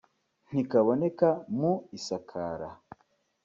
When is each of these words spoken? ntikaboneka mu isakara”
ntikaboneka 0.49 1.29
mu 1.57 1.73
isakara” 1.97 2.69